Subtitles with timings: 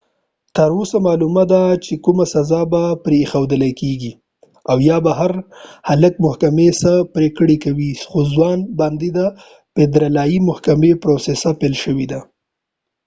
[0.55, 4.13] تر اوسه معلومه ده چې کومه سزا به پرې ایښودل کېږي
[4.71, 5.31] او یا به پر
[5.89, 9.19] هلک محکمې څه پرېکړه کوي خو ځوان باندې د
[9.73, 12.19] فدرالي محکمې پروسه پیل شوله